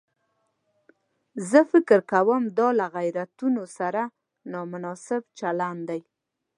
[1.49, 4.01] زه فکر کوم دا له غیرتونو سره
[4.51, 6.01] نامناسب چلن دی.